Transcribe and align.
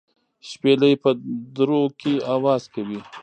شپېلۍ 0.49 0.93
په 1.03 1.09
درو 1.55 1.81
کې 1.99 2.13
اواز 2.35 2.63
کوي. 2.73 2.99